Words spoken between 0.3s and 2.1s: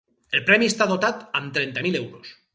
El premi està dotat amb trenta mil